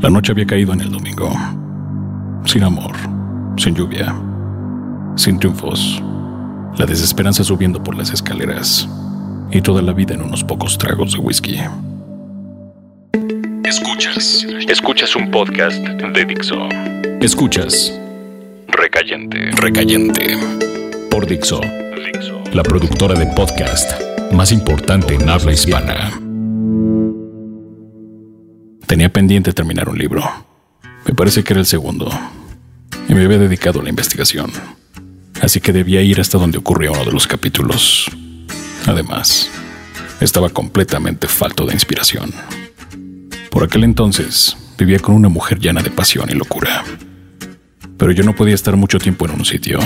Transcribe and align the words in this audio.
La 0.00 0.10
noche 0.10 0.30
había 0.30 0.46
caído 0.46 0.72
en 0.72 0.80
el 0.80 0.92
domingo. 0.92 1.32
Sin 2.44 2.62
amor, 2.62 2.92
sin 3.56 3.74
lluvia, 3.74 4.14
sin 5.16 5.40
triunfos, 5.40 6.00
la 6.76 6.86
desesperanza 6.86 7.42
subiendo 7.42 7.82
por 7.82 7.96
las 7.96 8.12
escaleras 8.12 8.88
y 9.50 9.60
toda 9.60 9.82
la 9.82 9.92
vida 9.92 10.14
en 10.14 10.22
unos 10.22 10.44
pocos 10.44 10.78
tragos 10.78 11.14
de 11.14 11.18
whisky. 11.18 11.58
Escuchas. 13.64 14.46
Escuchas 14.68 15.16
un 15.16 15.32
podcast 15.32 15.78
de 15.84 16.24
Dixo. 16.24 16.68
Escuchas. 17.20 17.98
Recayente. 18.68 19.50
Recayente. 19.56 20.36
Por 21.10 21.26
Dixo. 21.26 21.60
La 22.52 22.62
productora 22.62 23.18
de 23.18 23.26
podcast 23.34 24.00
más 24.32 24.52
importante 24.52 25.14
en 25.14 25.28
habla 25.28 25.52
hispana. 25.52 26.27
Tenía 28.88 29.12
pendiente 29.12 29.52
terminar 29.52 29.90
un 29.90 29.98
libro. 29.98 30.24
Me 31.04 31.12
parece 31.12 31.44
que 31.44 31.52
era 31.52 31.60
el 31.60 31.66
segundo. 31.66 32.10
Y 33.06 33.12
me 33.12 33.22
había 33.22 33.36
dedicado 33.36 33.80
a 33.80 33.82
la 33.82 33.90
investigación. 33.90 34.50
Así 35.42 35.60
que 35.60 35.74
debía 35.74 36.00
ir 36.00 36.18
hasta 36.18 36.38
donde 36.38 36.56
ocurría 36.56 36.90
uno 36.90 37.04
de 37.04 37.12
los 37.12 37.26
capítulos. 37.26 38.10
Además, 38.86 39.50
estaba 40.22 40.48
completamente 40.48 41.28
falto 41.28 41.66
de 41.66 41.74
inspiración. 41.74 42.32
Por 43.50 43.62
aquel 43.62 43.84
entonces, 43.84 44.56
vivía 44.78 45.00
con 45.00 45.14
una 45.14 45.28
mujer 45.28 45.58
llena 45.58 45.82
de 45.82 45.90
pasión 45.90 46.30
y 46.30 46.34
locura. 46.34 46.82
Pero 47.98 48.12
yo 48.12 48.24
no 48.24 48.34
podía 48.34 48.54
estar 48.54 48.74
mucho 48.76 48.98
tiempo 48.98 49.26
en 49.26 49.32
un 49.32 49.44
sitio, 49.44 49.80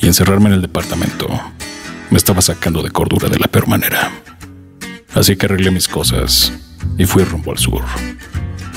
y 0.00 0.06
encerrarme 0.06 0.46
en 0.46 0.54
el 0.54 0.62
departamento 0.62 1.28
me 2.08 2.16
estaba 2.16 2.40
sacando 2.40 2.82
de 2.82 2.90
cordura 2.90 3.28
de 3.28 3.38
la 3.38 3.48
peor 3.48 3.68
manera. 3.68 4.10
Así 5.12 5.36
que 5.36 5.44
arreglé 5.44 5.70
mis 5.70 5.86
cosas 5.86 6.52
y 6.98 7.04
fui 7.04 7.24
rumbo 7.24 7.52
al 7.52 7.58
sur, 7.58 7.82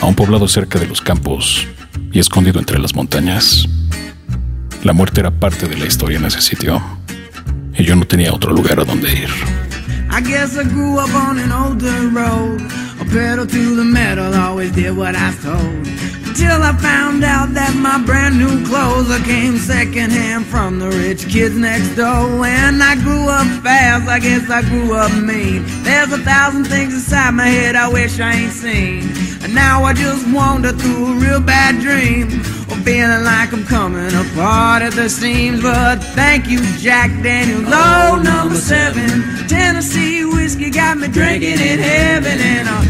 a 0.02 0.06
un 0.06 0.16
poblado 0.16 0.48
cerca 0.48 0.80
de 0.80 0.88
los 0.88 1.02
campos 1.02 1.68
y 2.12 2.20
escondido 2.20 2.60
entre 2.60 2.80
las 2.80 2.96
montañas. 2.96 3.68
La 4.84 4.94
muerte 4.94 5.22
era 5.22 5.32
parte 5.32 5.68
de 5.68 5.78
la 5.78 5.86
historia 5.86 6.18
en 6.18 6.26
ese 6.26 6.42
sitio, 6.42 6.82
y 7.78 7.84
yo 7.84 7.96
no 7.96 8.06
tenía 8.06 8.34
otro 8.34 8.54
lugar 8.54 8.80
a 8.80 8.86
donde 8.86 9.12
ir. 9.12 9.30
I 10.12 10.22
guess 10.22 10.56
I 10.56 10.64
grew 10.64 11.00
up 11.00 11.14
on 11.14 11.40
an 11.40 11.52
older 11.52 12.10
road. 12.10 12.62
A 13.00 13.06
pedal 13.06 13.46
to 13.46 13.76
the 13.76 13.84
metal, 13.84 14.34
always 14.34 14.72
did 14.72 14.96
what 14.96 15.16
I 15.16 15.34
told. 15.42 15.86
Till 16.36 16.62
I 16.62 16.74
found 16.80 17.24
out 17.24 17.54
that 17.54 17.74
my 17.76 17.98
brand 18.06 18.38
new 18.38 18.66
clothes 18.68 19.10
I 19.10 19.24
came 19.24 19.58
secondhand 19.58 20.46
from 20.46 20.80
the 20.80 20.90
rich 20.90 21.30
kids 21.30 21.56
next 21.56 21.96
door. 21.96 22.46
And 22.46 22.84
I 22.84 22.96
grew 22.96 23.30
up 23.30 23.48
fast, 23.64 24.10
I 24.10 24.20
guess 24.20 24.50
I 24.50 24.62
grew 24.62 24.94
up 24.96 25.12
mean. 25.14 25.64
There's 25.84 26.12
a 26.12 26.18
thousand 26.20 26.66
things 26.66 26.94
inside 26.94 27.32
my 27.32 27.48
head 27.48 27.76
I 27.76 27.88
wish 27.88 28.20
I 28.20 28.34
ain't 28.34 28.52
seen. 28.52 29.10
And 29.44 29.56
now 29.56 29.84
I 29.84 29.94
just 29.94 30.28
wander 30.34 30.74
through 30.74 31.14
a 31.14 31.20
real 31.20 31.40
bad 31.40 31.80
dream. 31.82 32.30
Feeling 32.84 33.24
like 33.24 33.52
I'm 33.52 33.64
coming 33.66 34.14
apart 34.14 34.84
at 34.84 34.94
the 34.94 35.10
seams. 35.10 35.62
But 35.62 36.04
thank 36.14 36.48
you, 36.48 36.60
Jack 36.78 37.10
Daniels. 37.24 37.66
Oh, 37.68 38.22
number 38.24 38.56
seven. 38.56 39.48
Tennessee 39.48 40.26
whiskey 40.26 40.70
got 40.70 40.98
me 40.98 41.08
drinking 41.08 41.60
in 41.62 41.80
heaven. 41.80 42.40
And 42.40 42.68
uh, 42.68 42.85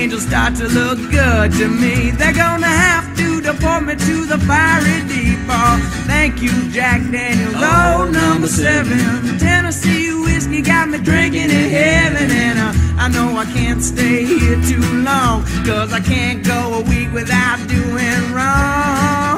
angels 0.00 0.26
start 0.26 0.54
to 0.54 0.66
look 0.68 0.98
good 1.10 1.52
to 1.52 1.68
me. 1.68 2.10
They're 2.12 2.32
gonna 2.32 2.74
have 2.86 3.06
to 3.18 3.40
deport 3.42 3.82
me 3.84 3.94
to 3.96 4.24
the 4.24 4.38
fiery 4.48 5.00
deep. 5.08 5.38
Oh, 5.48 5.76
thank 6.06 6.40
you, 6.40 6.54
Jack 6.70 7.00
Daniels. 7.10 7.54
Oh, 7.56 8.08
number 8.10 8.48
seven. 8.48 9.38
Tennessee 9.38 10.10
whiskey 10.24 10.62
got 10.62 10.88
me 10.88 10.98
drinking 10.98 11.50
in 11.60 11.68
heaven. 11.80 12.30
And 12.30 12.58
uh, 12.58 13.02
I 13.04 13.08
know 13.08 13.36
I 13.36 13.44
can't 13.44 13.82
stay 13.82 14.24
here 14.24 14.58
too 14.62 14.86
long. 15.02 15.44
Cause 15.66 15.92
I 15.92 16.00
can't 16.00 16.42
go 16.46 16.60
a 16.80 16.82
week 16.92 17.12
without 17.12 17.58
doing 17.68 18.22
wrong. 18.34 19.36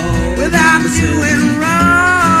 Oh, 0.00 0.34
without 0.36 0.82
doing 1.00 1.60
wrong. 1.60 2.35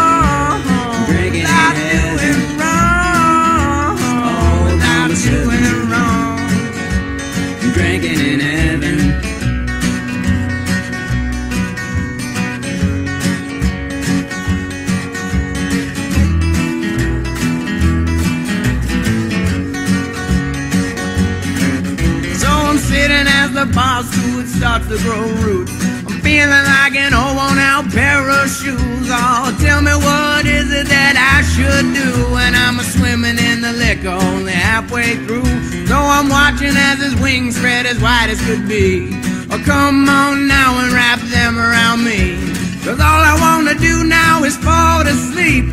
As 23.78 24.10
the 24.10 24.46
starts 24.46 24.88
to 24.88 24.96
grow 25.04 25.28
roots. 25.44 25.72
I'm 26.08 26.20
feeling 26.20 26.64
like 26.80 26.96
an 26.96 27.12
old 27.12 27.36
worn 27.36 27.58
out 27.58 27.84
pair 27.92 28.24
of 28.24 28.48
shoes. 28.48 29.08
Oh, 29.10 29.52
tell 29.60 29.82
me 29.82 29.92
what 29.92 30.46
is 30.46 30.72
it 30.72 30.88
that 30.88 31.16
I 31.16 31.44
should 31.44 31.92
do 31.92 32.32
when 32.32 32.54
I'm 32.54 32.80
swimming 32.80 33.38
in 33.38 33.60
the 33.60 33.72
liquor 33.72 34.16
only 34.16 34.52
halfway 34.52 35.16
through? 35.26 35.44
So 35.86 35.96
I'm 35.96 36.28
watching 36.28 36.72
as 36.72 37.02
his 37.02 37.14
wings 37.20 37.56
spread 37.56 37.86
as 37.86 38.00
wide 38.00 38.30
as 38.30 38.40
could 38.46 38.66
be. 38.66 39.10
Oh, 39.50 39.60
come 39.64 40.08
on 40.08 40.48
now 40.48 40.80
and 40.80 40.92
wrap 40.92 41.20
them 41.28 41.58
around 41.58 42.04
me. 42.04 42.36
Cause 42.84 43.00
all 43.00 43.22
I 43.22 43.36
wanna 43.40 43.74
do 43.78 44.04
now 44.04 44.44
is 44.44 44.56
fall 44.56 45.04
to 45.04 45.12
sleep. 45.12 45.66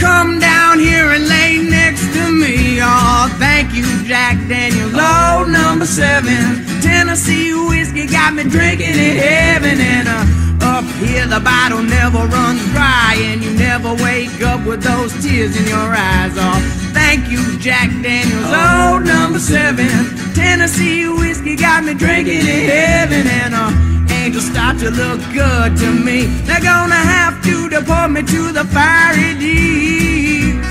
Come 0.00 0.38
down 0.38 0.78
here 0.78 1.10
and 1.10 1.28
lay 1.28 1.58
next 1.58 2.12
to 2.14 2.32
me. 2.32 2.80
Oh, 2.80 3.28
thank 3.38 3.74
you, 3.74 3.84
Jack 4.04 4.36
Daniel. 4.48 4.90
Oh, 4.94 5.46
number 5.48 5.86
seven. 5.86 6.73
Tennessee 7.04 7.52
whiskey 7.52 8.06
got 8.06 8.32
me 8.32 8.44
drinking 8.44 8.96
in 8.96 9.16
heaven. 9.18 9.78
And 9.78 10.08
uh, 10.08 10.64
up 10.64 10.84
here, 10.96 11.26
the 11.26 11.38
bottle 11.38 11.82
never 11.82 12.20
runs 12.26 12.64
dry. 12.72 13.14
And 13.18 13.44
you 13.44 13.52
never 13.52 13.92
wake 14.02 14.40
up 14.40 14.66
with 14.66 14.82
those 14.82 15.12
tears 15.22 15.54
in 15.54 15.68
your 15.68 15.92
eyes. 15.94 16.32
Oh, 16.34 16.58
thank 16.94 17.28
you, 17.28 17.58
Jack 17.58 17.90
Daniels. 18.02 18.46
Oh, 18.48 19.02
number 19.04 19.38
seven. 19.38 19.86
Tennessee 20.34 21.06
whiskey 21.06 21.56
got 21.56 21.84
me 21.84 21.92
drinking 21.92 22.40
in 22.40 22.70
heaven. 22.72 23.26
And 23.26 23.54
uh, 23.54 23.70
angels 24.10 24.46
start 24.46 24.78
to 24.78 24.90
look 24.90 25.20
good 25.34 25.76
to 25.76 25.92
me. 25.92 26.24
They're 26.48 26.62
gonna 26.62 26.94
have 26.94 27.44
to 27.44 27.68
deport 27.68 28.12
me 28.12 28.22
to 28.22 28.50
the 28.50 28.64
fiery 28.64 29.38
deeps. 29.38 30.66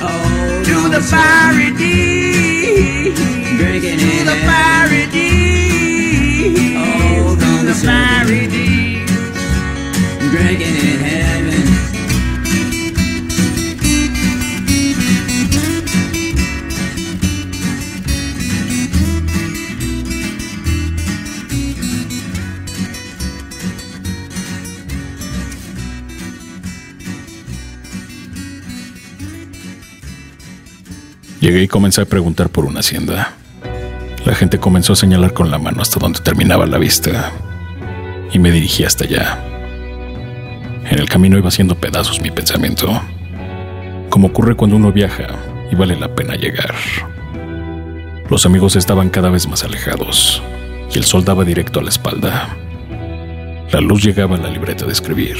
Oh, 0.00 0.62
to 0.64 0.88
the 0.88 1.02
fiery 1.02 1.76
deeps. 1.76 3.37
Drinking 3.56 3.98
to 3.98 4.24
the 4.24 4.36
fiery 4.46 5.06
deeps. 5.10 6.60
Oh, 6.76 7.36
to 7.40 7.66
the 7.66 7.74
fiery 7.74 8.46
deeps. 8.46 9.12
Drinking 10.30 10.76
in 10.76 10.98
heaven. 11.00 11.68
Llegué 31.40 31.62
y 31.62 31.68
comencé 31.68 32.02
a 32.02 32.04
preguntar 32.04 32.50
por 32.50 32.64
una 32.64 32.80
hacienda. 32.80 33.37
La 34.28 34.34
gente 34.34 34.60
comenzó 34.60 34.92
a 34.92 34.96
señalar 34.96 35.32
con 35.32 35.50
la 35.50 35.56
mano 35.56 35.80
hasta 35.80 35.98
donde 35.98 36.20
terminaba 36.20 36.66
la 36.66 36.76
vista 36.76 37.32
y 38.30 38.38
me 38.38 38.50
dirigí 38.50 38.84
hasta 38.84 39.04
allá. 39.04 39.42
En 40.84 40.98
el 40.98 41.08
camino 41.08 41.38
iba 41.38 41.48
haciendo 41.48 41.76
pedazos 41.76 42.20
mi 42.20 42.30
pensamiento, 42.30 43.00
como 44.10 44.28
ocurre 44.28 44.54
cuando 44.54 44.76
uno 44.76 44.92
viaja 44.92 45.28
y 45.72 45.76
vale 45.76 45.96
la 45.96 46.14
pena 46.14 46.36
llegar. 46.36 46.74
Los 48.28 48.44
amigos 48.44 48.76
estaban 48.76 49.08
cada 49.08 49.30
vez 49.30 49.48
más 49.48 49.64
alejados 49.64 50.42
y 50.92 50.98
el 50.98 51.04
sol 51.04 51.24
daba 51.24 51.42
directo 51.42 51.80
a 51.80 51.84
la 51.84 51.88
espalda. 51.88 52.54
La 53.72 53.80
luz 53.80 54.04
llegaba 54.04 54.36
a 54.36 54.40
la 54.40 54.50
libreta 54.50 54.84
de 54.84 54.92
escribir, 54.92 55.38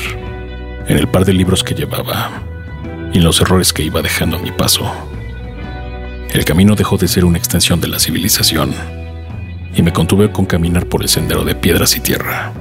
en 0.87 0.97
el 0.97 1.09
par 1.09 1.27
de 1.27 1.35
libros 1.35 1.63
que 1.63 1.75
llevaba 1.75 2.31
y 3.13 3.19
en 3.19 3.25
los 3.25 3.39
errores 3.43 3.75
que 3.75 3.83
iba 3.83 4.01
dejando 4.01 4.39
a 4.39 4.41
mi 4.41 4.51
paso. 4.51 4.91
El 6.33 6.45
camino 6.45 6.75
dejó 6.75 6.99
de 6.99 7.09
ser 7.09 7.25
una 7.25 7.39
extensión 7.39 7.81
de 7.81 7.89
la 7.89 7.99
civilización 7.99 8.75
y 9.75 9.83
me 9.83 9.93
contuve 9.93 10.31
con 10.31 10.45
caminar 10.45 10.87
por 10.87 11.03
el 11.03 11.09
sendero 11.09 11.45
de 11.45 11.55
piedras 11.55 11.97
y 11.97 12.01
tierra, 12.01 12.53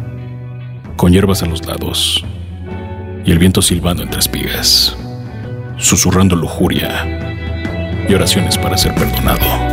con 0.96 1.12
hierbas 1.12 1.44
a 1.44 1.48
los 1.48 1.66
lados 1.66 2.24
y 3.26 3.32
el 3.32 3.40
viento 3.40 3.62
silbando 3.62 4.04
entre 4.04 4.20
espigas, 4.20 4.96
susurrando 5.78 6.36
lujuria 6.36 8.06
y 8.08 8.14
oraciones 8.14 8.58
para 8.58 8.78
ser 8.78 8.96
perdonado. 8.96 9.67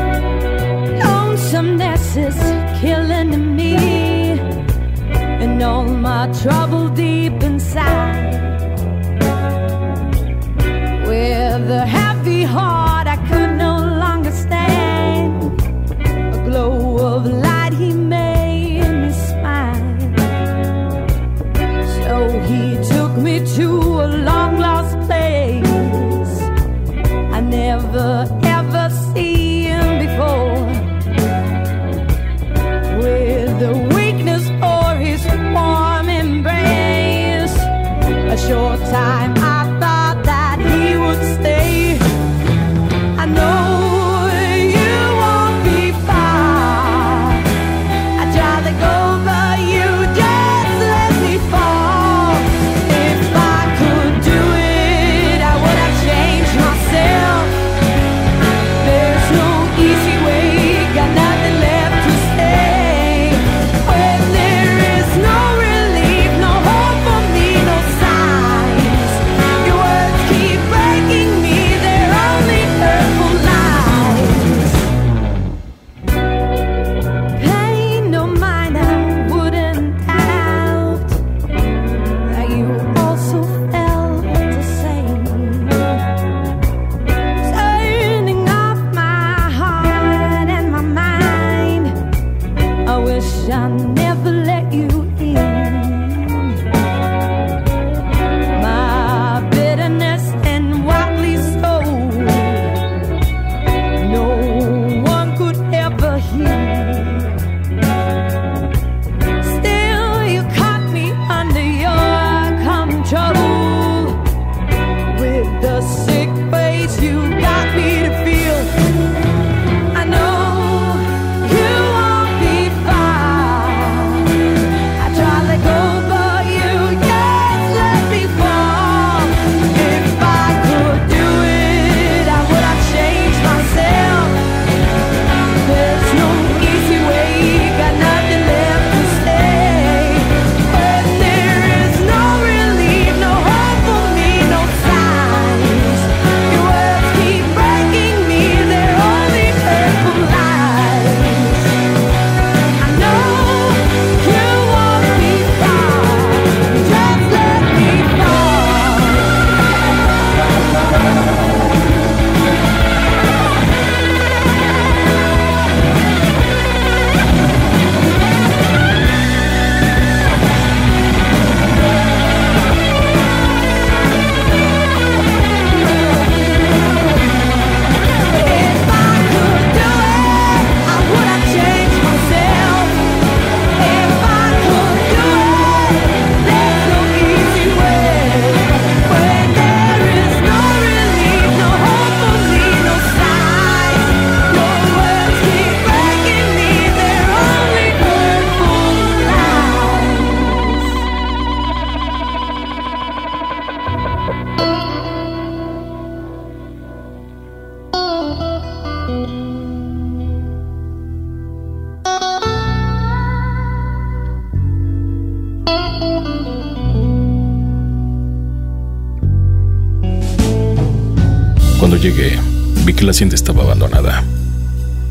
Hacienda 223.14 223.36
estaba 223.36 223.62
abandonada. 223.62 224.24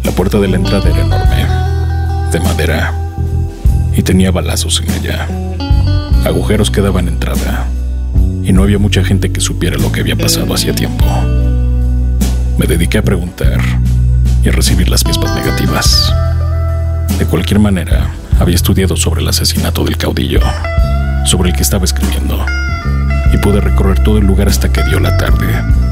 La 0.04 0.12
puerta 0.12 0.38
de 0.38 0.50
la 0.50 0.58
entrada 0.58 0.90
era 0.90 1.00
enorme, 1.00 2.32
de 2.34 2.40
madera, 2.42 2.94
y 3.96 4.02
tenía 4.02 4.30
balazos 4.30 4.82
en 4.82 4.92
ella. 4.92 5.26
Agujeros 6.26 6.70
que 6.70 6.82
daban 6.82 7.08
entrada, 7.08 7.66
y 8.44 8.52
no 8.52 8.64
había 8.64 8.78
mucha 8.78 9.06
gente 9.06 9.32
que 9.32 9.40
supiera 9.40 9.78
lo 9.78 9.94
que 9.94 10.02
había 10.02 10.18
pasado 10.18 10.54
hacía 10.54 10.76
tiempo. 10.76 11.06
Me 12.58 12.68
dediqué 12.68 12.98
a 12.98 13.04
preguntar 13.04 13.62
y 14.44 14.50
a 14.50 14.52
recibir 14.52 14.90
las 14.90 15.06
mismas 15.06 15.34
negativas. 15.34 16.14
De 17.18 17.26
cualquier 17.26 17.60
manera, 17.60 18.10
había 18.38 18.56
estudiado 18.56 18.98
sobre 18.98 19.22
el 19.22 19.30
asesinato 19.30 19.86
del 19.86 19.96
caudillo, 19.96 20.42
sobre 21.24 21.52
el 21.52 21.56
que 21.56 21.64
estaba 21.64 21.86
escribiendo, 21.86 22.46
y 23.34 23.38
pude 23.38 23.62
recorrer 23.62 24.04
todo 24.04 24.18
el 24.18 24.26
lugar 24.26 24.50
hasta 24.50 24.74
que 24.74 24.84
dio 24.84 25.00
la 25.00 25.16
tarde. 25.16 25.83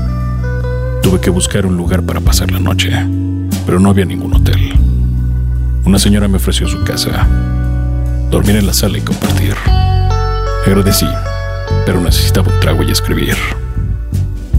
Tuve 1.12 1.20
que 1.20 1.30
buscar 1.30 1.66
un 1.66 1.76
lugar 1.76 2.04
para 2.04 2.22
pasar 2.22 2.52
la 2.52 2.60
noche, 2.60 2.90
pero 3.66 3.82
no 3.82 3.90
había 3.90 4.06
ningún 4.06 4.34
hotel. 4.34 4.72
Una 5.84 6.00
señora 6.00 6.30
me 6.30 6.38
ofreció 6.38 6.70
su 6.70 6.86
casa, 6.86 7.28
dormir 8.30 8.56
en 8.56 8.66
la 8.66 8.72
sala 8.72 8.98
y 8.98 9.02
compartir. 9.02 9.54
Agradecí, 10.66 11.08
pero 11.86 12.00
necesitaba 12.00 12.54
un 12.54 12.58
trago 12.62 12.84
y 12.84 12.92
escribir. 12.92 13.36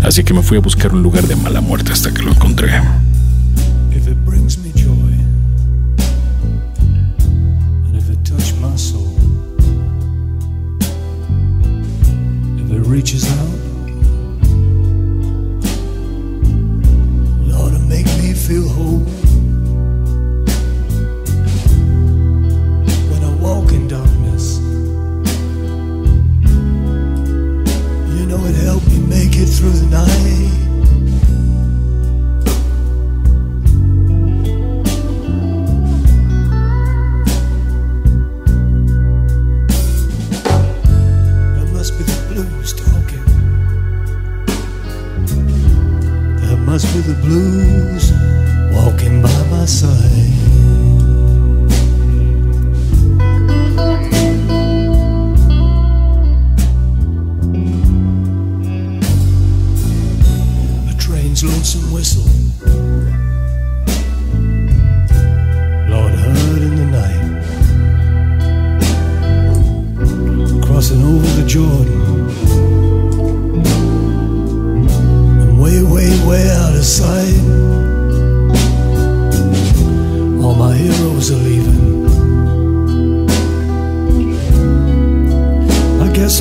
Así 0.02 0.24
que 0.24 0.34
me 0.34 0.42
fui 0.42 0.58
a 0.58 0.60
buscar 0.60 0.92
un 0.92 1.02
lugar 1.02 1.26
de 1.26 1.36
mala 1.36 1.62
muerte 1.62 1.90
hasta 1.90 2.12
que 2.12 2.20
lo 2.20 2.32
encontré. 2.32 2.82
If 3.90 4.06
it 4.06 4.18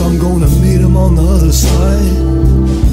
I'm 0.03 0.17
gonna 0.17 0.47
meet 0.47 0.81
him 0.81 0.97
on 0.97 1.15
the 1.15 1.21
other 1.21 1.51
side. 1.51 2.90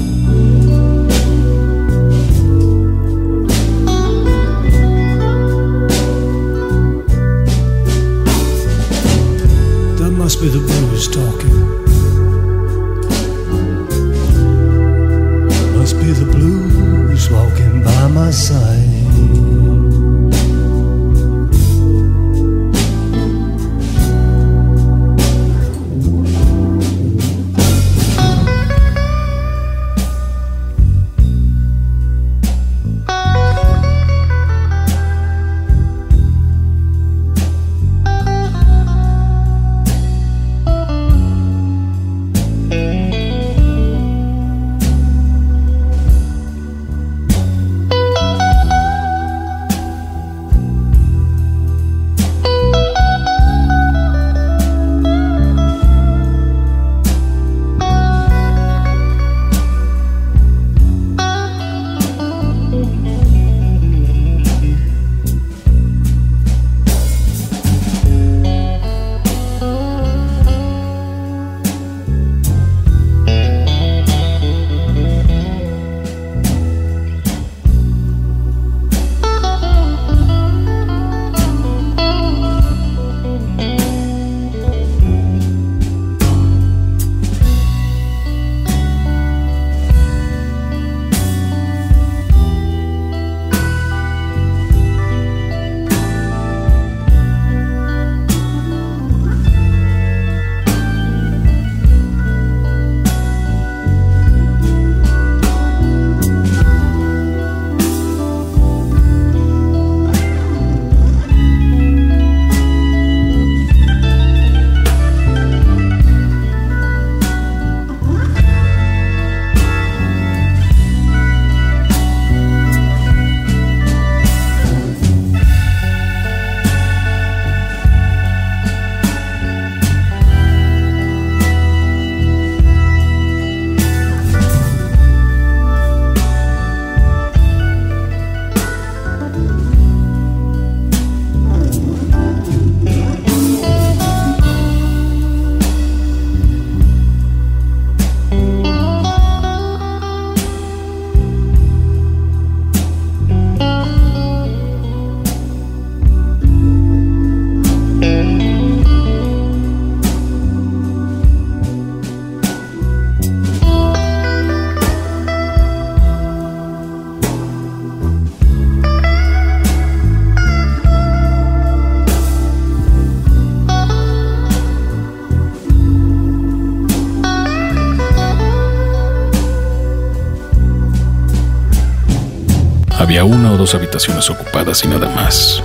Habitaciones 183.75 184.29
ocupadas 184.29 184.83
y 184.83 184.87
nada 184.87 185.09
más. 185.09 185.61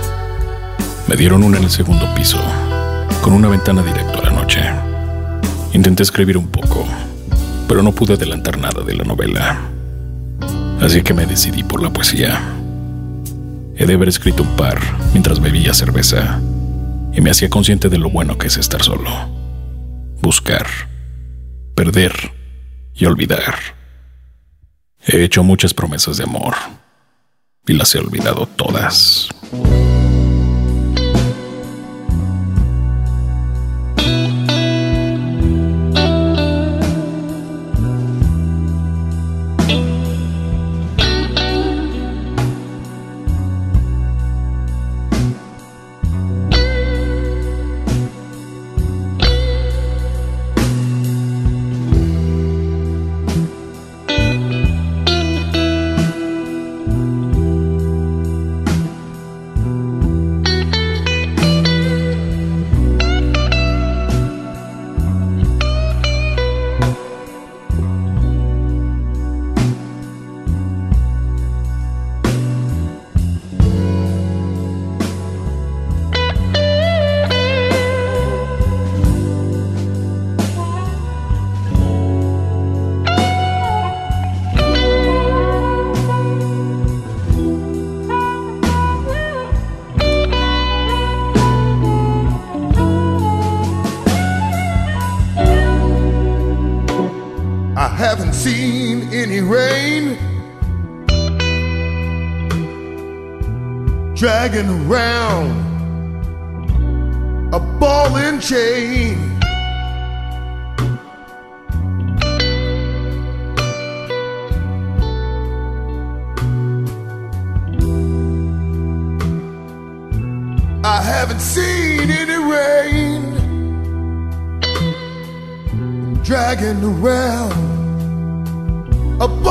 Me 1.07 1.15
dieron 1.15 1.43
una 1.43 1.57
en 1.57 1.63
el 1.63 1.69
segundo 1.69 2.07
piso, 2.13 2.39
con 3.21 3.33
una 3.33 3.47
ventana 3.47 3.81
directo 3.81 4.19
a 4.19 4.23
la 4.23 4.31
noche. 4.31 4.61
Intenté 5.73 6.03
escribir 6.03 6.37
un 6.37 6.47
poco, 6.47 6.85
pero 7.67 7.81
no 7.83 7.91
pude 7.91 8.13
adelantar 8.13 8.57
nada 8.57 8.83
de 8.83 8.95
la 8.95 9.03
novela. 9.03 9.59
Así 10.81 11.01
que 11.01 11.13
me 11.13 11.25
decidí 11.25 11.63
por 11.63 11.81
la 11.81 11.91
poesía. 11.91 12.41
He 13.75 13.85
de 13.85 13.93
haber 13.93 14.09
escrito 14.09 14.43
un 14.43 14.55
par 14.55 14.79
mientras 15.13 15.39
bebía 15.39 15.73
cerveza 15.73 16.39
y 17.13 17.21
me 17.21 17.31
hacía 17.31 17.49
consciente 17.49 17.89
de 17.89 17.97
lo 17.97 18.09
bueno 18.09 18.37
que 18.37 18.47
es 18.47 18.57
estar 18.57 18.83
solo. 18.83 19.09
Buscar, 20.21 20.67
perder 21.75 22.13
y 22.93 23.05
olvidar. 23.05 23.55
He 25.07 25.23
hecho 25.23 25.43
muchas 25.43 25.73
promesas 25.73 26.17
de 26.17 26.23
amor 26.23 26.55
y 27.67 27.73
las 27.73 27.95
he 27.95 27.99
olvidado 27.99 28.47
todas. 28.47 29.29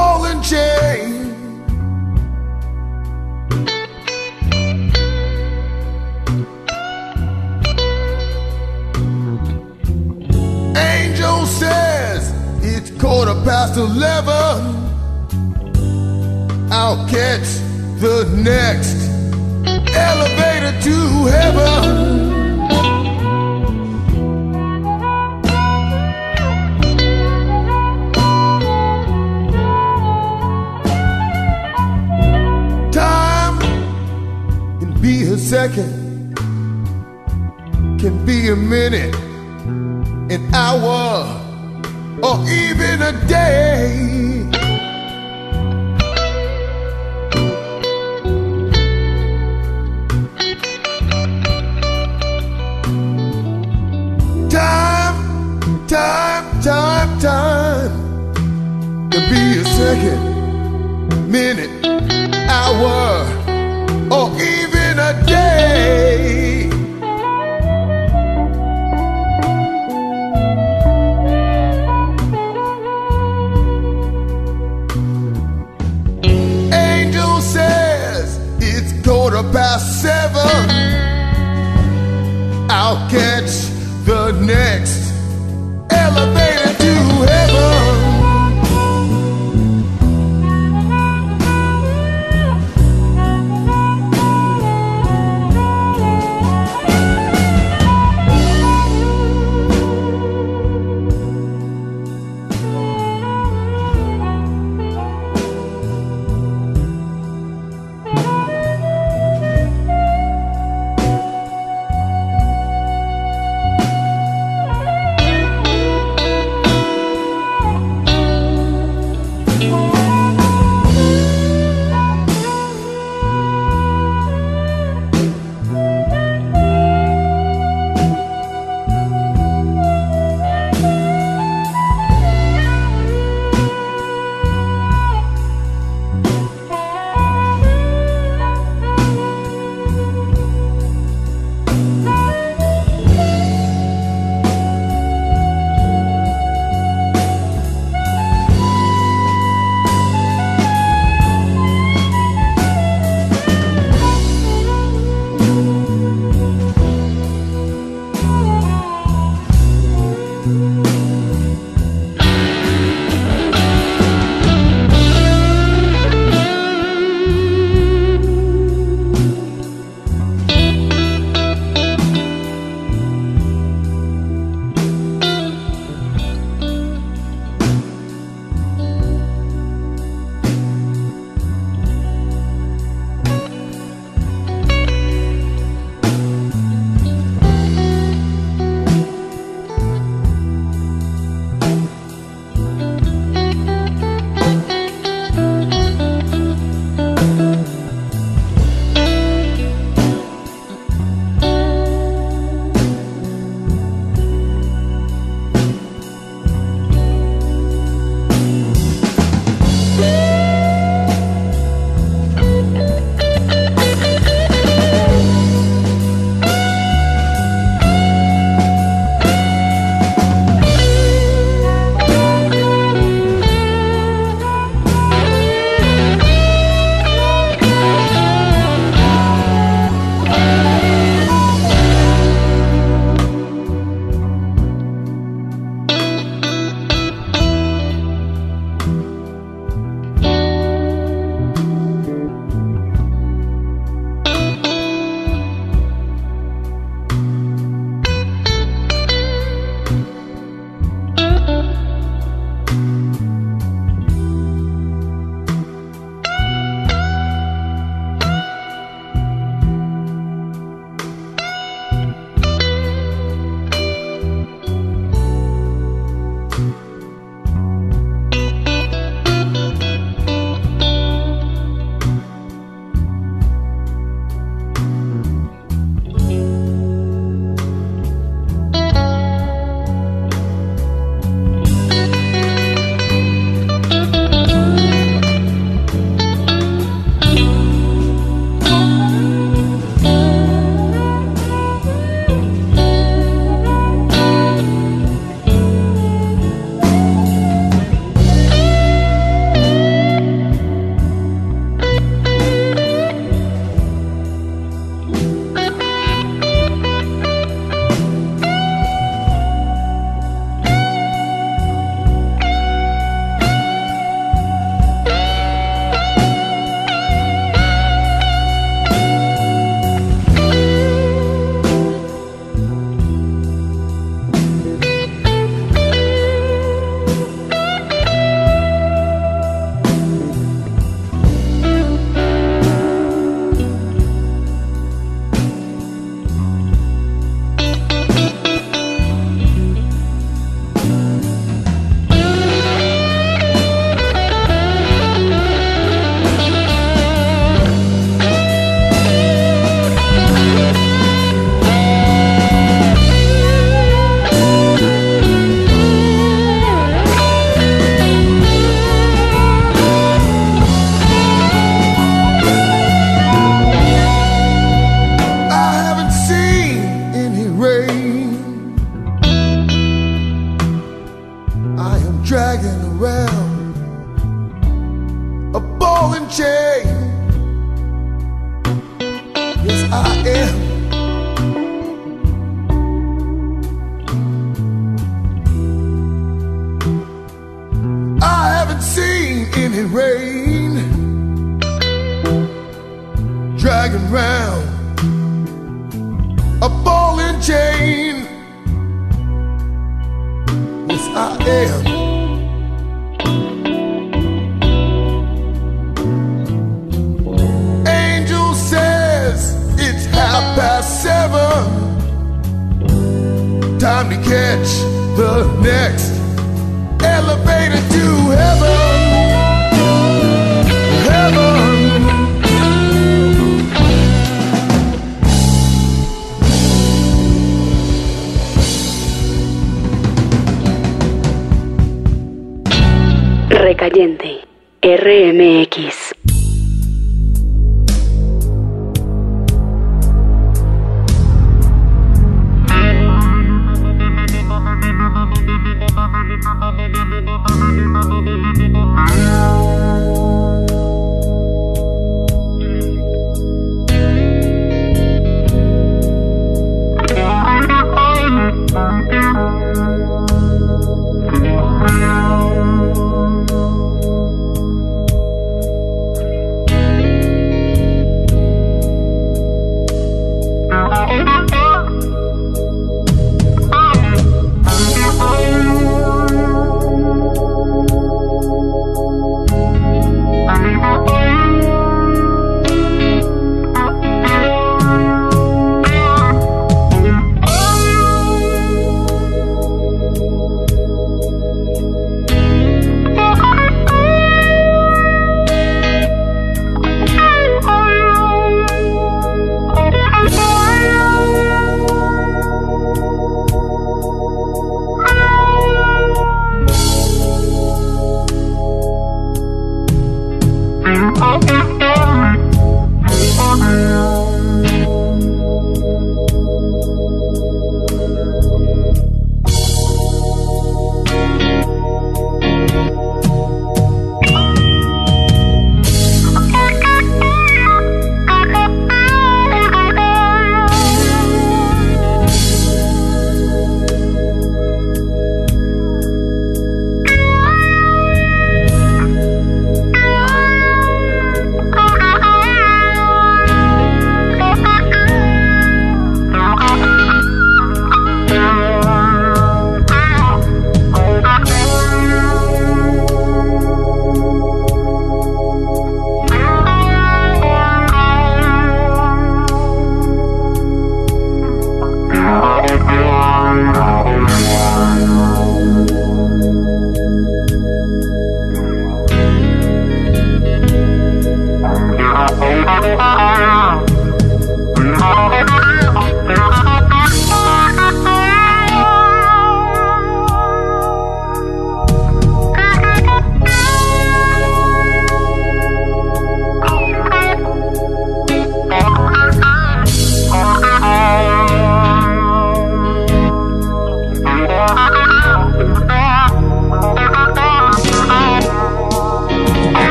And. 0.00 1.20
Angel 10.76 11.46
says 11.46 12.32
it's 12.62 12.90
quarter 13.00 13.34
past 13.44 13.76
eleven. 13.76 14.78
I'll 16.72 17.06
catch 17.08 17.48
the 18.00 18.24
next 18.36 18.96
elevator 19.94 20.80
to 20.82 21.26
heaven. 21.26 22.29
Second, 35.60 36.34
can 38.00 38.24
be 38.24 38.48
a 38.48 38.56
minute, 38.56 39.14
an 40.34 40.42
hour, 40.54 41.26
or 42.22 42.36
even 42.48 43.02
a 43.02 43.12
day. 43.28 44.46
Time, 54.48 55.16
time, 55.86 56.46
time, 56.62 57.20
time 57.20 57.92
can 59.10 59.24
be 59.28 59.60
a 59.60 59.64
second, 59.76 61.30
minute, 61.30 61.70
hour, 62.48 63.19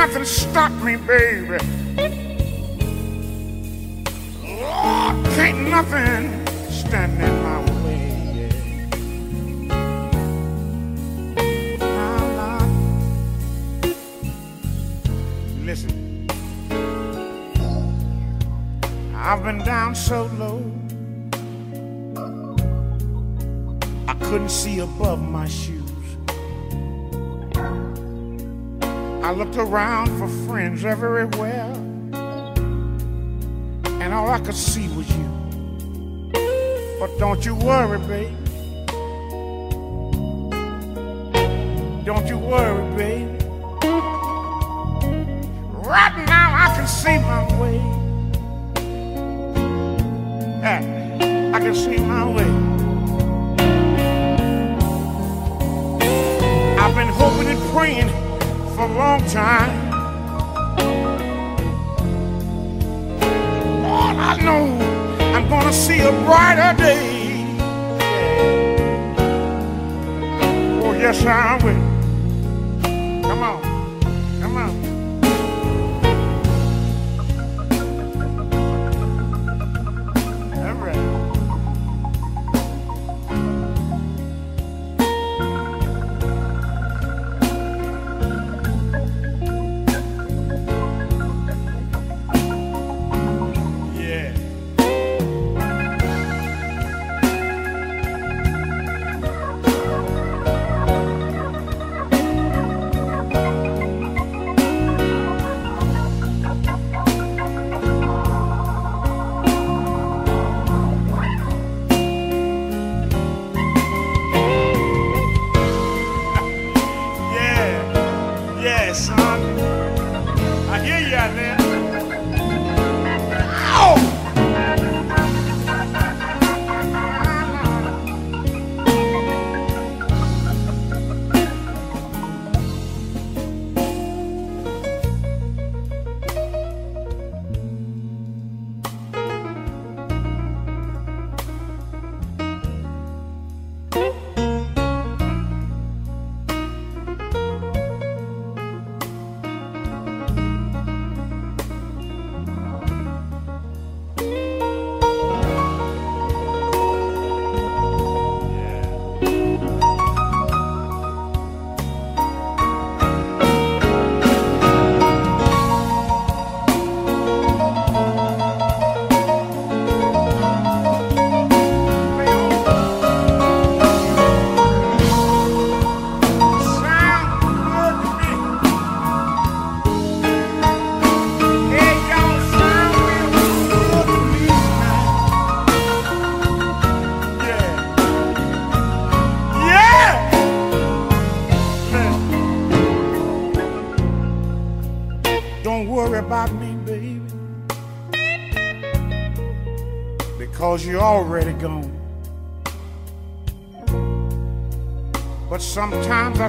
nothing 0.00 0.24
stop 0.24 0.72
me, 0.82 0.96
baby. 0.96 1.58
Lord, 4.42 5.26
can't 5.36 5.68
nothing 5.68 6.22
stand 6.70 7.20
in 7.20 7.34
my 7.42 7.58
way. 7.84 8.48
Nah. 11.78 12.38
Ah, 12.40 12.66
Listen, 15.68 16.26
I've 19.14 19.42
been 19.44 19.58
down 19.58 19.94
so 19.94 20.30
low. 20.38 20.62
I 24.08 24.14
couldn't 24.14 24.48
see 24.48 24.78
above 24.78 25.20
my 25.20 25.46
shoes. 25.46 25.79
I 29.30 29.32
looked 29.32 29.58
around 29.58 30.08
for 30.18 30.26
friends 30.48 30.84
everywhere, 30.84 31.70
and 34.02 34.12
all 34.12 34.28
I 34.28 34.40
could 34.40 34.56
see 34.56 34.88
was 34.88 35.08
you. 35.08 35.30
But 36.98 37.16
don't 37.16 37.44
you 37.46 37.54
worry, 37.54 38.00
babe. 38.08 38.36
Don't 42.04 42.26
you 42.26 42.38
worry, 42.38 42.69
long 59.10 59.26
time. 59.28 59.79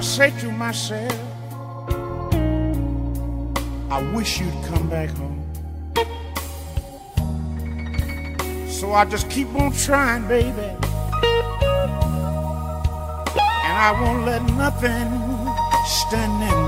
Say 0.02 0.30
to 0.40 0.50
myself, 0.50 1.12
I 3.90 4.02
wish 4.14 4.40
you'd 4.40 4.64
come 4.64 4.88
back 4.88 5.10
home. 5.10 5.38
So 8.68 8.92
I 8.94 9.04
just 9.04 9.30
keep 9.30 9.54
on 9.54 9.70
trying, 9.72 10.26
baby. 10.26 10.76
And 13.64 13.78
I 13.78 13.96
won't 14.00 14.26
let 14.26 14.42
nothing 14.54 15.08
stand 15.86 16.42
in 16.42 16.61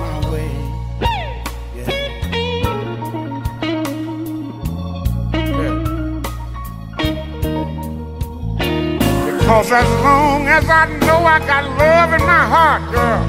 Because 9.45 9.73
as 9.73 9.91
long 10.03 10.47
as 10.49 10.65
I 10.71 10.87
know 11.01 11.19
I 11.19 11.39
got 11.41 11.65
love 11.77 12.15
in 12.15 12.21
my 12.27 12.47
heart, 12.55 12.81
girl, 12.91 13.21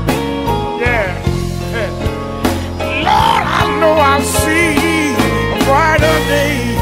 yeah, 0.79 1.11
yeah. 1.73 1.91
Lord, 3.03 3.43
I 3.59 3.79
know 3.81 3.91
I'll 3.91 4.21
see 4.21 5.11
a 5.11 5.65
brighter 5.65 6.17
day. 6.31 6.77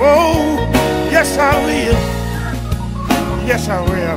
Oh, 0.00 0.56
yes, 1.12 1.36
I 1.36 1.54
will. 1.66 2.00
Yes, 3.46 3.68
I 3.68 3.82
will. 3.82 4.16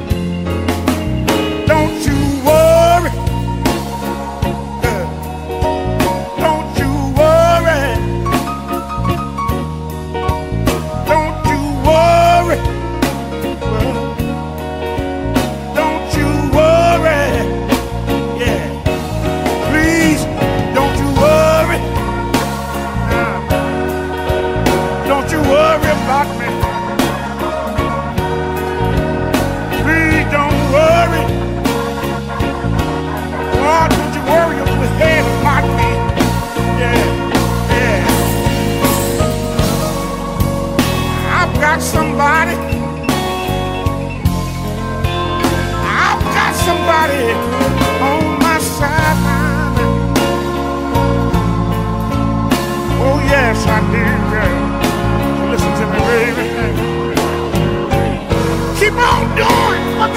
Don't 1.67 1.99
you 2.08 2.15
worry. 2.45 3.18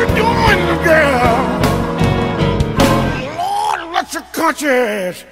You're 0.02 0.16
doing, 0.16 0.62
girl. 0.82 1.36
Lord, 3.38 3.80
let 3.94 4.10
your 4.12 4.24
conscience 4.32 5.24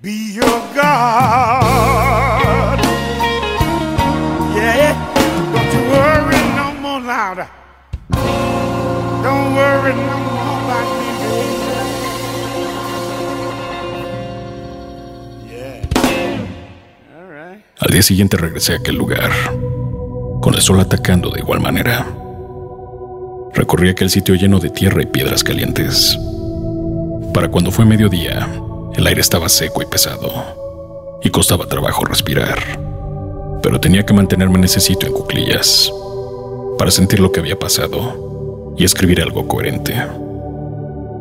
be 0.00 0.34
your 0.34 0.60
God. 0.74 2.78
Yeah, 4.54 4.94
don't 5.52 5.72
you 5.74 5.80
worry 5.90 6.40
no 6.54 6.72
more 6.80 7.00
louder. 7.00 7.48
Don't 9.26 9.54
worry 9.54 9.92
no 9.94 10.18
more 10.18 10.60
about 10.62 10.88
me, 10.98 11.08
baby. 11.22 11.56
Yeah. 15.50 15.82
All 17.18 17.26
right. 17.28 17.60
Al 17.80 17.90
día 17.90 18.02
siguiente 18.02 18.36
regresé 18.36 18.74
a 18.74 18.76
aquel 18.76 18.94
lugar, 18.96 19.32
con 20.40 20.54
el 20.54 20.60
sol 20.62 20.78
atacando 20.78 21.30
de 21.30 21.40
igual 21.40 21.58
manera. 21.60 22.06
Recorrí 23.56 23.88
aquel 23.88 24.10
sitio 24.10 24.34
lleno 24.34 24.60
de 24.60 24.68
tierra 24.68 25.02
y 25.02 25.06
piedras 25.06 25.42
calientes. 25.42 26.18
Para 27.32 27.48
cuando 27.48 27.70
fue 27.70 27.86
mediodía, 27.86 28.46
el 28.94 29.06
aire 29.06 29.22
estaba 29.22 29.48
seco 29.48 29.80
y 29.80 29.86
pesado, 29.86 31.20
y 31.22 31.30
costaba 31.30 31.66
trabajo 31.66 32.04
respirar. 32.04 32.58
Pero 33.62 33.80
tenía 33.80 34.04
que 34.04 34.12
mantenerme 34.12 34.58
en 34.58 34.64
ese 34.64 34.80
sitio 34.80 35.08
en 35.08 35.14
cuclillas, 35.14 35.90
para 36.76 36.90
sentir 36.90 37.18
lo 37.18 37.32
que 37.32 37.40
había 37.40 37.58
pasado 37.58 38.74
y 38.76 38.84
escribir 38.84 39.22
algo 39.22 39.48
coherente. 39.48 39.94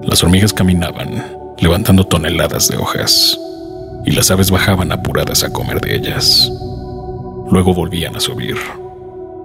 Las 0.04 0.22
hormigas 0.22 0.52
caminaban, 0.52 1.24
levantando 1.58 2.04
toneladas 2.04 2.68
de 2.68 2.76
hojas, 2.76 3.40
y 4.06 4.12
las 4.12 4.30
aves 4.30 4.52
bajaban 4.52 4.92
apuradas 4.92 5.46
a 5.46 5.54
comer 5.54 5.80
de 5.80 5.96
ellas. 5.96 6.52
Luego 7.50 7.74
volvían 7.74 8.18
a 8.18 8.20
subir, 8.20 8.58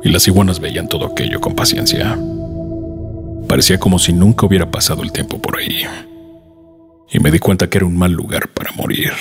y 0.02 0.08
las 0.08 0.26
iguanas 0.26 0.58
veían 0.58 0.88
todo 0.88 1.06
aquello 1.06 1.40
con 1.40 1.54
paciencia. 1.54 2.18
Parecía 3.50 3.80
como 3.80 3.98
si 3.98 4.12
nunca 4.12 4.46
hubiera 4.46 4.70
pasado 4.70 5.02
el 5.02 5.10
tiempo 5.10 5.42
por 5.42 5.58
ahí. 5.58 5.82
Y 7.10 7.18
me 7.18 7.32
di 7.32 7.40
cuenta 7.40 7.68
que 7.68 7.78
era 7.78 7.84
un 7.84 7.98
mal 7.98 8.12
lugar 8.12 8.46
para 8.46 8.70
morir. 8.70 9.12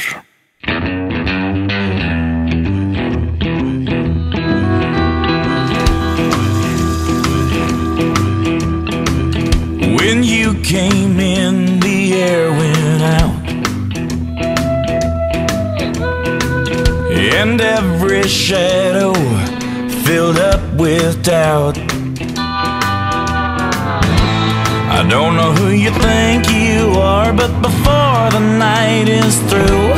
When 9.97 10.23
you 10.23 10.53
came 10.61 11.19
in, 11.19 11.79
the 11.79 12.13
air 12.13 12.51
went 12.51 13.01
out. 13.01 13.49
And 17.33 17.59
every 17.59 18.27
shadow 18.27 19.11
filled 20.05 20.37
up 20.37 20.61
with 20.77 21.19
doubt. 21.23 21.88
I 24.99 25.07
don't 25.07 25.37
know 25.37 25.53
who 25.53 25.69
you 25.69 25.91
think 25.91 26.51
you 26.51 26.99
are, 26.99 27.31
but 27.31 27.61
before 27.61 28.29
the 28.35 28.41
night 28.59 29.07
is 29.07 29.39
through, 29.49 29.93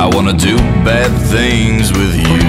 I 0.00 0.08
wanna 0.14 0.32
do 0.32 0.56
bad 0.86 1.10
things 1.32 1.90
with 1.90 2.14
you. 2.14 2.40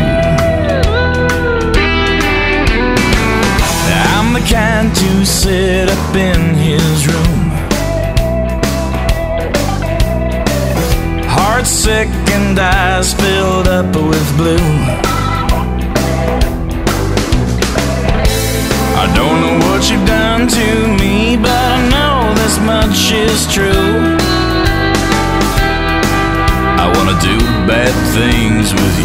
I'm 4.14 4.34
the 4.34 4.46
kind 4.48 4.96
to 4.96 5.26
sit 5.26 5.90
up 5.90 6.16
in 6.16 6.54
his 6.54 7.08
room. 7.08 7.40
Heart 11.26 11.66
sick 11.66 12.10
and 12.36 12.60
eyes 12.60 13.16
filled 13.16 13.68
up 13.68 13.96
with 13.96 14.38
blue. 14.38 15.13
I 19.04 19.14
don't 19.14 19.42
know 19.42 19.58
what 19.68 19.92
you've 19.92 20.06
done 20.08 20.48
to 20.48 20.88
me, 20.98 21.36
but 21.36 21.52
I 21.52 21.90
know 21.92 22.34
this 22.36 22.58
much 22.60 23.12
is 23.12 23.46
true. 23.54 24.16
I 26.80 26.86
wanna 26.96 27.20
do 27.20 27.38
bad 27.68 27.94
things 28.16 28.74
with 28.74 29.00
you. 29.00 29.03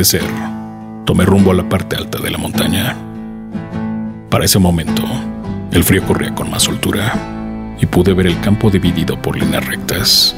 Atardecer, 0.00 0.24
tomé 1.04 1.26
rumbo 1.26 1.50
a 1.50 1.54
la 1.54 1.68
parte 1.68 1.94
alta 1.94 2.18
de 2.18 2.30
la 2.30 2.38
montaña. 2.38 2.96
Para 4.30 4.46
ese 4.46 4.58
momento, 4.58 5.02
el 5.72 5.84
frío 5.84 6.02
corría 6.06 6.34
con 6.34 6.50
más 6.50 6.62
soltura 6.62 7.12
y 7.78 7.84
pude 7.84 8.14
ver 8.14 8.26
el 8.26 8.40
campo 8.40 8.70
dividido 8.70 9.20
por 9.20 9.36
líneas 9.36 9.66
rectas, 9.66 10.34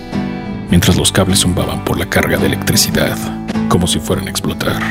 mientras 0.69 0.97
los 0.97 1.13
cables 1.13 1.41
zumbaban 1.41 1.85
por 1.85 1.97
la 1.97 2.07
carga 2.07 2.39
de 2.39 2.47
electricidad, 2.47 3.17
como 3.69 3.87
si 3.87 4.01
fueran 4.01 4.27
a 4.27 4.31
explotar. 4.31 4.83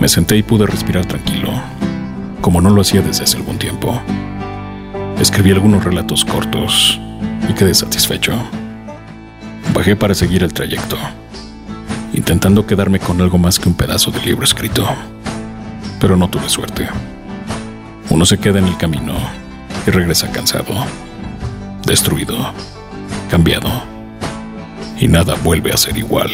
Me 0.00 0.08
senté 0.08 0.38
y 0.38 0.42
pude 0.42 0.66
respirar 0.66 1.04
tranquilo, 1.04 1.50
como 2.40 2.62
no 2.62 2.70
lo 2.70 2.80
hacía 2.80 3.02
desde 3.02 3.24
hace 3.24 3.36
algún 3.36 3.58
tiempo. 3.58 4.00
Escribí 5.20 5.50
algunos 5.50 5.84
relatos 5.84 6.24
cortos 6.24 6.98
y 7.50 7.52
quedé 7.52 7.74
satisfecho. 7.74 8.32
Bajé 9.74 9.94
para 9.94 10.14
seguir 10.14 10.42
el 10.42 10.54
trayecto, 10.54 10.96
intentando 12.16 12.66
quedarme 12.66 12.98
con 12.98 13.20
algo 13.20 13.38
más 13.38 13.60
que 13.60 13.68
un 13.68 13.74
pedazo 13.74 14.10
de 14.10 14.20
libro 14.22 14.44
escrito, 14.44 14.88
pero 16.00 16.16
no 16.16 16.28
tuve 16.28 16.48
suerte. 16.48 16.88
Uno 18.08 18.24
se 18.24 18.38
queda 18.38 18.58
en 18.58 18.66
el 18.66 18.76
camino 18.76 19.14
y 19.86 19.90
regresa 19.90 20.32
cansado, 20.32 20.74
destruido, 21.84 22.52
cambiado, 23.30 23.70
y 24.98 25.08
nada 25.08 25.34
vuelve 25.44 25.72
a 25.72 25.76
ser 25.76 25.96
igual. 25.98 26.30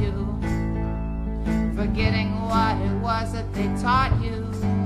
you, 0.00 0.12
forgetting 1.74 2.40
what 2.42 2.76
it 2.80 2.94
was 3.00 3.32
that 3.32 3.52
they 3.54 3.66
taught 3.80 4.12
you. 4.22 4.81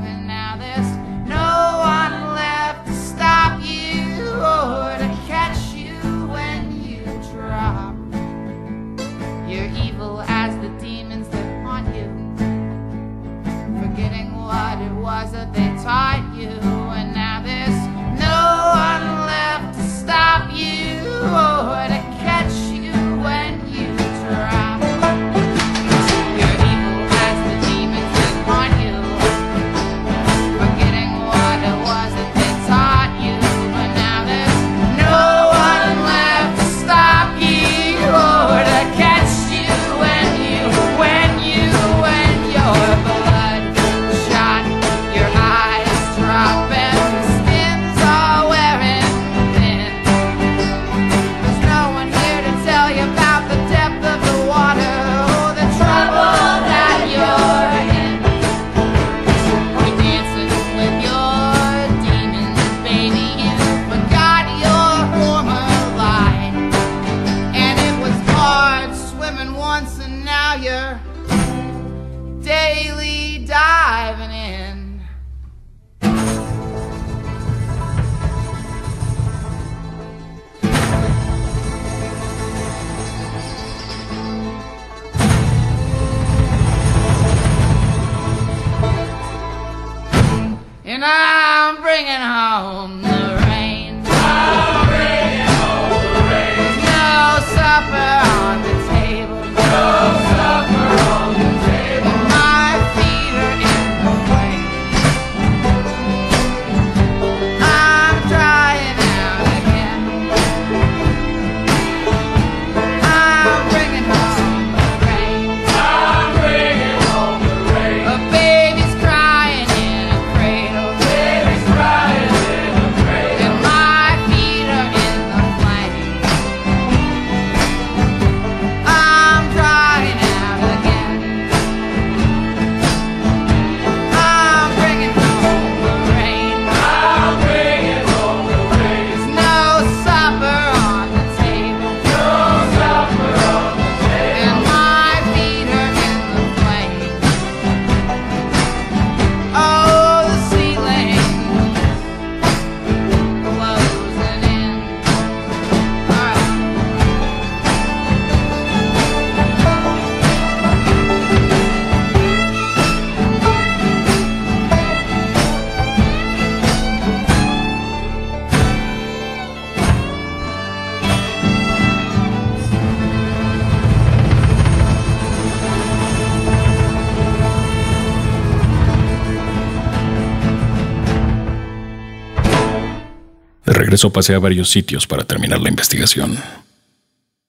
regreso 183.97 184.13
pasé 184.13 184.35
a 184.35 184.39
varios 184.39 184.69
sitios 184.69 185.07
para 185.07 185.25
terminar 185.25 185.59
la 185.59 185.71
investigación. 185.71 186.39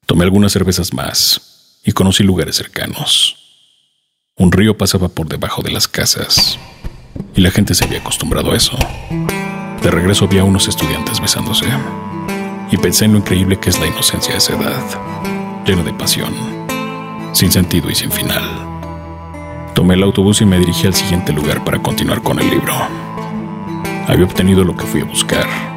Tomé 0.05 0.23
algunas 0.23 0.53
cervezas 0.53 0.93
más 0.93 1.81
y 1.83 1.91
conocí 1.91 2.23
lugares 2.23 2.55
cercanos. 2.55 3.35
Un 4.37 4.53
río 4.53 4.77
pasaba 4.77 5.09
por 5.09 5.27
debajo 5.27 5.61
de 5.61 5.71
las 5.71 5.89
casas 5.89 6.57
y 7.35 7.41
la 7.41 7.51
gente 7.51 7.75
se 7.75 7.83
había 7.83 7.99
acostumbrado 7.99 8.53
a 8.53 8.55
eso. 8.55 8.77
De 9.83 9.91
regreso 9.91 10.29
vi 10.29 10.37
a 10.37 10.45
unos 10.45 10.69
estudiantes 10.69 11.19
besándose 11.19 11.65
y 12.71 12.77
pensé 12.77 13.03
en 13.03 13.11
lo 13.11 13.17
increíble 13.17 13.59
que 13.59 13.69
es 13.69 13.77
la 13.77 13.87
inocencia 13.87 14.31
de 14.31 14.37
esa 14.37 14.55
edad, 14.55 15.65
llena 15.65 15.83
de 15.83 15.91
pasión, 15.91 16.33
sin 17.33 17.51
sentido 17.51 17.89
y 17.89 17.95
sin 17.95 18.09
final. 18.09 18.41
Tomé 19.75 19.95
el 19.95 20.03
autobús 20.03 20.39
y 20.39 20.45
me 20.45 20.59
dirigí 20.59 20.87
al 20.87 20.93
siguiente 20.93 21.33
lugar 21.33 21.65
para 21.65 21.81
continuar 21.81 22.21
con 22.21 22.39
el 22.39 22.49
libro. 22.49 22.73
Había 24.07 24.23
obtenido 24.23 24.63
lo 24.63 24.77
que 24.77 24.85
fui 24.85 25.01
a 25.01 25.03
buscar 25.03 25.76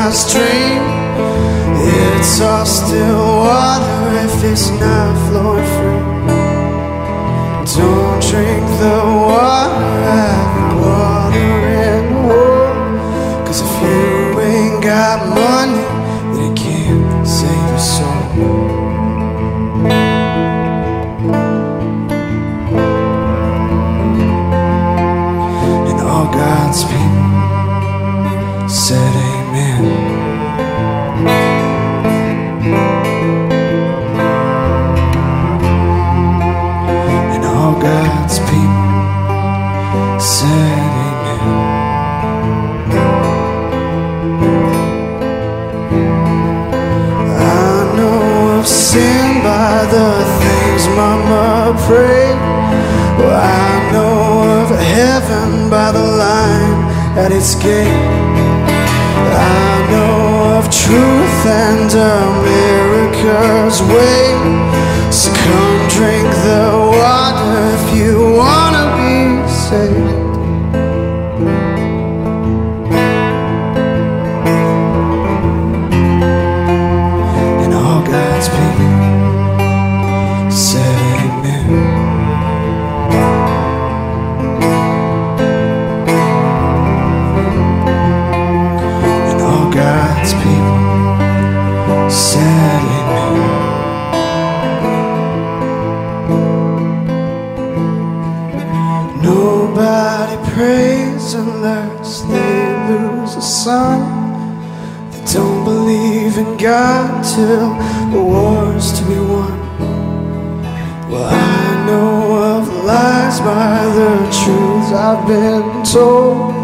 my 0.00 0.10
stream. 0.10 0.82
It's 1.92 2.40
all 2.40 2.64
still 2.64 3.26
water 3.44 4.00
if 4.24 4.44
it's 4.50 4.70
not 4.82 5.12
flowing 5.26 5.68
free. 5.76 6.02
Don't 7.76 8.20
drink 8.30 8.64
the 8.80 9.19
pray. 51.90 52.30
Well, 53.18 53.34
I 53.34 53.70
know 53.92 54.62
of 54.62 54.68
heaven 54.78 55.68
by 55.68 55.90
the 55.90 56.06
line 56.24 56.78
at 57.22 57.30
its 57.38 57.52
gate. 57.56 58.06
I 59.58 59.72
know 59.90 60.58
of 60.58 60.64
truth 60.84 61.40
and 61.66 61.90
America's 62.22 63.78
way. 63.94 64.22
So 65.18 65.28
come 65.42 65.78
drink 65.96 66.30
the 66.48 66.66
water 67.02 67.54
if 67.76 67.84
you 67.98 68.14
wanna 68.42 68.86
be 69.00 69.18
saved. 69.66 70.09
God 106.60 107.24
till 107.24 107.70
the 108.12 108.22
war's 108.22 108.92
to 108.92 109.04
be 109.06 109.18
won. 109.18 109.58
Well, 111.08 111.24
I 111.24 111.86
know 111.86 112.58
of 112.58 112.84
lies 112.84 113.40
by 113.40 113.86
the 113.86 114.16
truths 114.44 114.92
I've 114.92 115.26
been 115.26 115.82
told. 115.84 116.54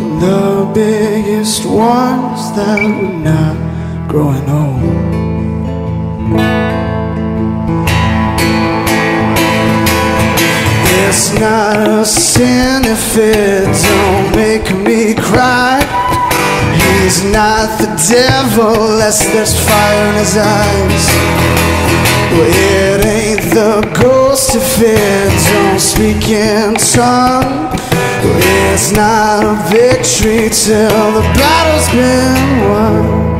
And 0.00 0.20
the 0.20 0.72
biggest 0.74 1.64
ones 1.64 2.50
that 2.56 2.80
we're 2.80 3.22
not 3.22 4.08
growing 4.08 4.50
old. 4.50 4.80
It's 11.06 11.38
not 11.38 11.88
a 11.88 12.04
sin 12.04 12.82
if 12.84 13.16
it 13.16 13.66
don't 13.86 14.34
make 14.34 14.74
me 14.84 15.14
cry. 15.14 15.99
He's 17.02 17.24
not 17.24 17.78
the 17.80 17.88
devil, 18.12 18.72
lest 19.00 19.32
there's 19.32 19.54
fire 19.66 20.08
in 20.10 20.14
his 20.16 20.36
eyes. 20.36 21.06
Well, 22.32 22.46
it 22.46 23.06
ain't 23.06 23.42
the 23.54 23.80
ghost 24.00 24.54
if 24.54 24.78
it 24.80 25.32
don't 25.50 25.80
speak 25.80 26.28
in 26.28 26.74
tongue. 26.74 27.72
Well, 28.22 28.74
it's 28.74 28.92
not 28.92 29.44
a 29.44 29.56
victory 29.70 30.50
till 30.50 31.12
the 31.16 31.24
battle's 31.34 31.88
been 31.88 32.68
won. 32.68 33.39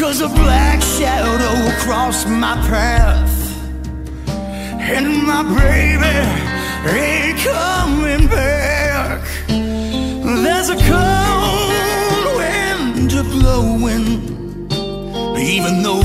Cause 0.00 0.22
a 0.22 0.28
black 0.28 0.80
shadow 0.80 1.70
crossed 1.84 2.26
my 2.26 2.54
path, 2.68 3.30
and 4.80 5.26
my 5.26 5.42
baby 5.42 6.16
ain't 6.88 7.38
coming 7.38 8.26
back. 8.26 9.22
There's 9.46 10.70
a 10.70 10.76
cold 10.90 12.36
wind 12.38 13.10
blowing. 13.30 14.06
Even 15.38 15.82
though 15.82 16.00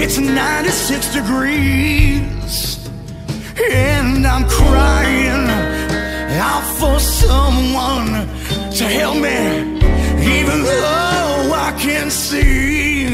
it's 0.00 0.18
96 0.18 1.12
degrees. 1.12 2.88
And 3.70 4.26
I'm 4.26 4.48
crying 4.48 5.48
out 6.40 6.64
for 6.78 6.98
someone 6.98 8.26
to 8.72 8.84
help 8.84 9.16
me 9.18 9.75
even 10.26 10.62
though 10.62 11.52
I 11.54 11.72
can 11.78 12.10
see 12.10 13.06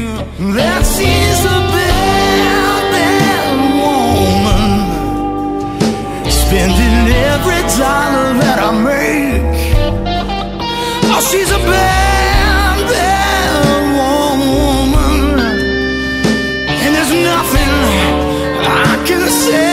that 0.57 0.81
she's 0.93 1.41
a 1.45 1.59
bad, 1.73 2.81
bad 2.93 3.53
woman. 3.81 4.71
Spending 6.29 6.97
every 7.31 7.61
dollar 7.77 8.33
that 8.43 8.57
I 8.59 8.71
make. 8.89 9.57
Oh 11.13 11.21
she's 11.29 11.51
a 11.51 11.61
bad, 11.69 12.75
bad 12.89 13.63
woman. 13.99 15.39
And 16.83 16.91
there's 16.95 17.13
nothing 17.31 17.71
I 18.65 19.03
can 19.07 19.23
say. 19.29 19.72